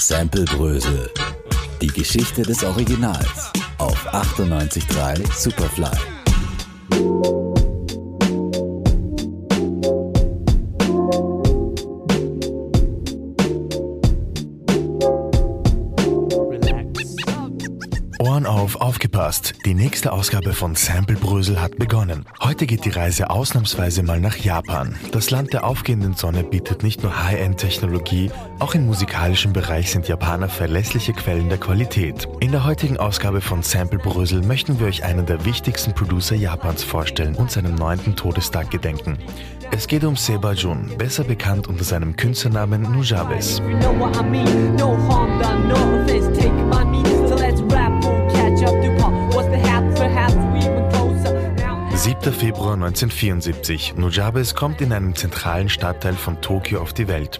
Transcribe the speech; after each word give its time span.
Samplebrösel. 0.00 1.10
Die 1.80 1.88
Geschichte 1.88 2.42
des 2.42 2.64
Originals. 2.64 3.52
Auf 3.78 4.06
98.3 4.12 5.32
Superfly. 5.32 7.41
Auf, 18.76 18.80
aufgepasst. 18.80 19.54
Die 19.64 19.74
nächste 19.74 20.12
Ausgabe 20.12 20.52
von 20.52 20.74
Sample 20.74 21.16
Brösel 21.16 21.60
hat 21.60 21.78
begonnen. 21.78 22.24
Heute 22.40 22.66
geht 22.66 22.84
die 22.84 22.90
Reise 22.90 23.30
ausnahmsweise 23.30 24.02
mal 24.02 24.20
nach 24.20 24.36
Japan. 24.36 24.96
Das 25.10 25.30
Land 25.30 25.52
der 25.52 25.64
aufgehenden 25.64 26.14
Sonne 26.14 26.44
bietet 26.44 26.82
nicht 26.82 27.02
nur 27.02 27.24
High-End-Technologie, 27.24 28.30
auch 28.58 28.74
im 28.74 28.86
musikalischen 28.86 29.52
Bereich 29.52 29.90
sind 29.90 30.08
Japaner 30.08 30.48
verlässliche 30.48 31.12
Quellen 31.12 31.48
der 31.48 31.58
Qualität. 31.58 32.28
In 32.40 32.52
der 32.52 32.64
heutigen 32.64 32.96
Ausgabe 32.96 33.40
von 33.40 33.62
Sample 33.62 33.98
Brösel 33.98 34.42
möchten 34.42 34.78
wir 34.78 34.86
euch 34.86 35.04
einen 35.04 35.26
der 35.26 35.44
wichtigsten 35.44 35.94
Producer 35.94 36.36
Japans 36.36 36.84
vorstellen 36.84 37.34
und 37.34 37.50
seinem 37.50 37.74
neunten 37.74 38.16
Todestag 38.16 38.70
gedenken. 38.70 39.18
Es 39.70 39.86
geht 39.86 40.04
um 40.04 40.16
Seba 40.16 40.52
Jun, 40.52 40.90
besser 40.98 41.24
bekannt 41.24 41.66
unter 41.66 41.84
seinem 41.84 42.14
Künstlernamen 42.16 42.82
Nujabes. 42.82 43.60
You 43.60 43.78
know 43.78 43.92
7. 52.02 52.32
Februar 52.32 52.74
1974. 52.74 53.94
Nujabes 53.94 54.56
kommt 54.56 54.80
in 54.80 54.92
einem 54.92 55.14
zentralen 55.14 55.68
Stadtteil 55.68 56.14
von 56.14 56.40
Tokio 56.40 56.82
auf 56.82 56.92
die 56.92 57.06
Welt. 57.06 57.38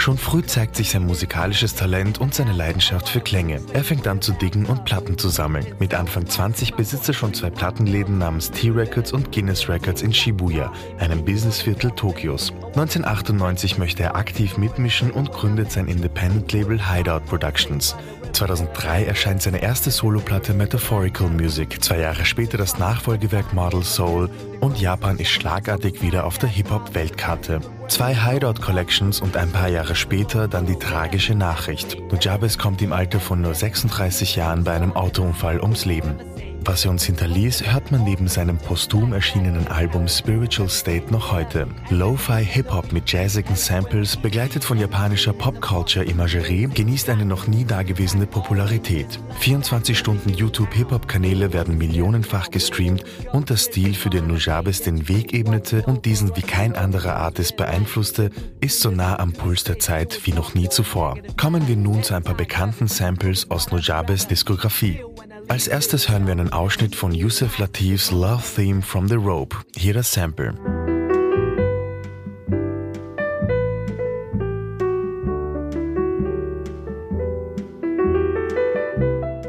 Schon 0.00 0.16
früh 0.16 0.42
zeigt 0.42 0.76
sich 0.76 0.90
sein 0.90 1.04
musikalisches 1.04 1.74
Talent 1.74 2.20
und 2.20 2.32
seine 2.32 2.52
Leidenschaft 2.52 3.08
für 3.08 3.20
Klänge. 3.20 3.60
Er 3.72 3.82
fängt 3.82 4.06
an 4.06 4.22
zu 4.22 4.32
diggen 4.32 4.64
und 4.64 4.84
Platten 4.84 5.18
zu 5.18 5.28
sammeln. 5.28 5.66
Mit 5.80 5.92
Anfang 5.92 6.24
20 6.24 6.74
besitzt 6.74 7.08
er 7.08 7.14
schon 7.14 7.34
zwei 7.34 7.50
Plattenläden 7.50 8.16
namens 8.16 8.50
T-Records 8.52 9.12
und 9.12 9.32
Guinness 9.32 9.68
Records 9.68 10.02
in 10.02 10.14
Shibuya, 10.14 10.72
einem 10.98 11.24
Businessviertel 11.24 11.90
Tokios. 11.90 12.52
1998 12.68 13.76
möchte 13.76 14.04
er 14.04 14.16
aktiv 14.16 14.56
mitmischen 14.56 15.10
und 15.10 15.32
gründet 15.32 15.72
sein 15.72 15.88
Independent-Label 15.88 16.80
Hideout 16.88 17.26
Productions. 17.26 17.96
2003 18.32 19.04
erscheint 19.04 19.42
seine 19.42 19.60
erste 19.60 19.90
Soloplatte 19.90 20.54
Metaphorical 20.54 21.28
Music, 21.28 21.82
zwei 21.82 21.98
Jahre 21.98 22.24
später 22.24 22.56
das 22.56 22.78
Nachfolgewerk 22.78 23.52
Model 23.52 23.82
Soul 23.82 24.30
und 24.60 24.80
Japan 24.80 25.18
ist 25.18 25.30
schlagartig 25.30 26.02
wieder 26.02 26.24
auf 26.24 26.38
der 26.38 26.48
Hip-Hop-Weltkarte. 26.50 27.60
Zwei 27.88 28.14
Hideout 28.14 28.60
Collections 28.60 29.18
und 29.22 29.38
ein 29.38 29.50
paar 29.50 29.68
Jahre 29.68 29.94
später 29.94 30.46
dann 30.46 30.66
die 30.66 30.78
tragische 30.78 31.34
Nachricht. 31.34 31.96
Nujabes 32.12 32.58
kommt 32.58 32.82
im 32.82 32.92
Alter 32.92 33.18
von 33.18 33.40
nur 33.40 33.54
36 33.54 34.36
Jahren 34.36 34.62
bei 34.62 34.72
einem 34.72 34.94
Autounfall 34.94 35.58
ums 35.58 35.86
Leben. 35.86 36.20
Was 36.64 36.84
er 36.84 36.90
uns 36.90 37.04
hinterließ, 37.04 37.72
hört 37.72 37.90
man 37.92 38.04
neben 38.04 38.28
seinem 38.28 38.58
posthum 38.58 39.12
erschienenen 39.12 39.68
Album 39.68 40.06
Spiritual 40.06 40.68
State 40.68 41.10
noch 41.10 41.32
heute. 41.32 41.66
Lo-Fi 41.88 42.44
Hip-Hop 42.44 42.92
mit 42.92 43.10
jazzigen 43.10 43.56
Samples, 43.56 44.16
begleitet 44.16 44.64
von 44.64 44.78
japanischer 44.78 45.32
Pop-Culture-Imagerie, 45.32 46.68
genießt 46.68 47.08
eine 47.08 47.24
noch 47.24 47.46
nie 47.46 47.64
dagewesene 47.64 48.26
Popularität. 48.26 49.18
24 49.40 49.98
Stunden 49.98 50.30
YouTube-Hip-Hop-Kanäle 50.30 51.52
werden 51.52 51.78
millionenfach 51.78 52.50
gestreamt 52.50 53.04
und 53.32 53.50
der 53.50 53.56
Stil, 53.56 53.94
für 53.94 54.10
den 54.10 54.26
Nujabes 54.26 54.82
den 54.82 55.08
Weg 55.08 55.32
ebnete 55.32 55.82
und 55.82 56.04
diesen 56.04 56.36
wie 56.36 56.42
kein 56.42 56.76
anderer 56.76 57.16
Artist 57.16 57.56
beeinflusste, 57.56 58.30
ist 58.60 58.80
so 58.80 58.90
nah 58.90 59.18
am 59.18 59.32
Puls 59.32 59.64
der 59.64 59.78
Zeit 59.78 60.20
wie 60.24 60.32
noch 60.32 60.54
nie 60.54 60.68
zuvor. 60.68 61.16
Kommen 61.36 61.66
wir 61.66 61.76
nun 61.76 62.02
zu 62.02 62.14
ein 62.14 62.24
paar 62.24 62.36
bekannten 62.36 62.88
Samples 62.88 63.50
aus 63.50 63.70
Nujabes 63.70 64.26
Diskografie. 64.26 65.00
Als 65.48 65.66
erstes 65.66 66.10
hören 66.10 66.26
wir 66.26 66.32
einen 66.32 66.52
Ausschnitt 66.52 66.94
von 66.94 67.14
Yusuf 67.14 67.56
Latifs 67.58 68.10
Love 68.10 68.42
Theme 68.54 68.82
from 68.82 69.08
the 69.08 69.14
Rope. 69.14 69.56
Hier 69.74 69.94
das 69.94 70.12
Sample. 70.12 70.52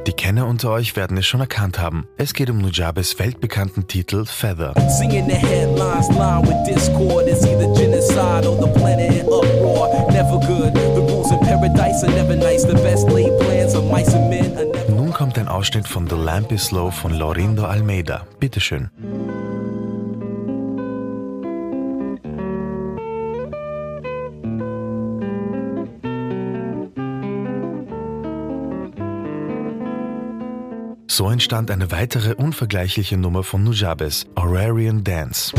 Die 0.07 0.13
Kenner 0.13 0.47
unter 0.47 0.71
euch 0.71 0.95
werden 0.95 1.17
es 1.17 1.25
schon 1.25 1.41
erkannt 1.41 1.79
haben. 1.79 2.07
Es 2.15 2.33
geht 2.33 2.49
um 2.49 2.59
Nujabes 2.59 3.19
weltbekannten 3.19 3.85
Titel 3.87 4.23
Feather. 4.25 4.73
Seeing 4.87 5.27
the 5.27 5.35
headlines 5.35 6.07
line 6.11 6.43
with 6.47 6.55
discord 6.65 7.27
is 7.27 7.45
either 7.45 7.67
genocide 7.75 8.47
or 8.47 8.57
the 8.57 8.71
planet 8.79 9.11
in 9.11 9.25
uproar. 9.25 10.09
Never 10.11 10.39
good. 10.39 10.73
The 10.73 11.01
rules 11.01 11.29
in 11.31 11.39
paradise 11.39 12.03
are 12.03 12.11
never 12.11 12.35
nice. 12.37 12.63
The 12.63 12.75
best 12.75 13.09
laid 13.09 13.37
plans 13.39 13.75
of 13.75 13.83
mice 13.91 14.13
and 14.13 14.28
Ausschnitt 15.49 15.87
von 15.87 16.07
The 16.07 16.15
Lamp 16.15 16.51
is 16.51 16.71
Low 16.71 16.91
von 16.91 17.13
Laurindo 17.13 17.65
Almeida. 17.65 18.25
Bitteschön. 18.39 18.89
So 31.07 31.29
entstand 31.29 31.69
eine 31.69 31.91
weitere 31.91 32.33
unvergleichliche 32.35 33.17
Nummer 33.17 33.43
von 33.43 33.63
Nujabes, 33.63 34.25
Aurarian 34.35 35.03
Dance. 35.03 35.53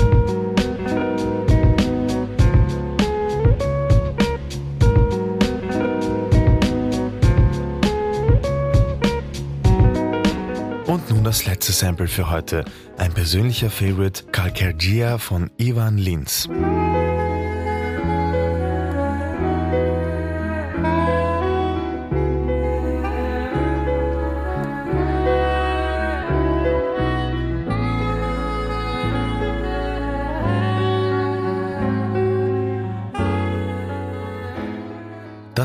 Nun 11.20 11.26
das 11.26 11.44
letzte 11.44 11.72
Sample 11.72 12.08
für 12.08 12.30
heute. 12.30 12.64
Ein 12.96 13.12
persönlicher 13.12 13.68
Favorite, 13.68 14.24
Calcargia 14.32 15.18
von 15.18 15.50
Ivan 15.58 15.98
Lins. 15.98 16.48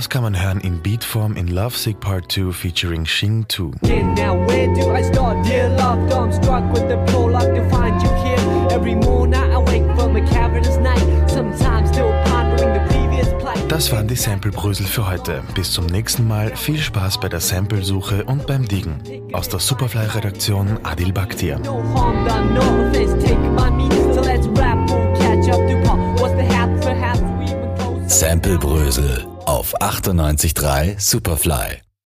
Das 0.05 0.11
kann 0.11 0.21
man 0.21 0.39
hören 0.39 0.59
in 0.61 0.83
Beatform 0.83 1.35
in 1.35 1.47
Lovesick 1.47 1.99
Part 1.99 2.31
2 2.31 2.51
featuring 2.51 3.05
Xing 3.05 3.43
2. 3.47 3.71
again, 3.81 4.13
now 4.13 4.35
where 4.47 4.67
do 4.67 4.95
I 4.95 5.01
start? 5.01 5.43
Dear 5.43 5.67
love, 5.69 5.97
I'm 6.13 6.31
struck 6.31 6.63
with 6.73 6.87
the 6.87 6.97
prologue 7.11 7.55
to 7.55 7.67
find 7.71 7.99
you 8.03 8.09
here. 8.23 8.67
Every 8.69 8.93
morning 8.93 9.33
I 9.33 9.57
wake 9.57 9.83
from 9.95 10.15
a 10.15 10.21
cavernous 10.21 10.77
night. 10.77 11.01
Sometimes 11.27 11.89
still 11.89 12.13
pondering 12.25 12.73
the 12.75 12.85
previous 12.87 13.27
plight. 13.41 13.67
Das 13.67 13.91
waren 13.91 14.07
die 14.07 14.15
Sample-Brösel 14.15 14.85
für 14.85 15.09
heute. 15.09 15.41
Bis 15.55 15.71
zum 15.71 15.87
nächsten 15.87 16.27
Mal. 16.27 16.55
Viel 16.55 16.77
Spaß 16.77 17.19
bei 17.19 17.27
der 17.27 17.39
Samplesuche 17.39 18.25
und 18.25 18.45
beim 18.45 18.67
Diggen. 18.67 19.01
Aus 19.33 19.49
der 19.49 19.59
Superfly-Redaktion 19.59 20.81
Adil 20.83 21.13
Bakhtir. 21.13 21.57
No 21.57 21.81
harm 21.95 22.27
done, 22.27 22.53
no 22.53 22.61
offense 22.61 23.17
taken 23.25 23.55
by 23.55 23.71
me. 23.71 23.89
So 24.13 24.21
let's 24.21 24.45
rap, 24.49 24.77
we'll 24.87 25.15
catch 25.17 25.49
up 25.49 25.67
to 25.67 25.81
pop. 25.83 25.97
What's 26.19 26.35
the 26.35 26.45
hat? 26.45 26.69
Perhaps 26.81 27.21
we 27.39 27.45
even 27.45 28.59
closer. 28.59 29.34
Auf 29.45 29.79
98.3 29.79 30.99
Superfly. 30.99 31.84